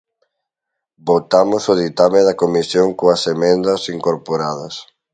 [1.09, 4.73] Votamos o Ditame da Comisión coas emendas incorporadas.